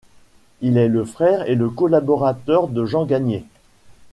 [0.61, 3.43] Il est le frère et le collaborateur de Jean Gagné.